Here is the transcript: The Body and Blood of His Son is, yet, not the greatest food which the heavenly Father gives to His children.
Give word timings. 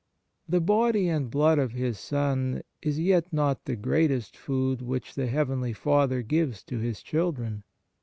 The 0.49 0.61
Body 0.61 1.07
and 1.09 1.29
Blood 1.29 1.59
of 1.59 1.73
His 1.73 1.99
Son 1.99 2.63
is, 2.81 2.99
yet, 2.99 3.31
not 3.31 3.65
the 3.65 3.75
greatest 3.75 4.35
food 4.35 4.81
which 4.81 5.13
the 5.13 5.27
heavenly 5.27 5.73
Father 5.73 6.23
gives 6.23 6.63
to 6.63 6.79
His 6.79 7.03
children. 7.03 7.63